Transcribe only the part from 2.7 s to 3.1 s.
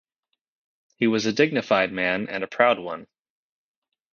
one.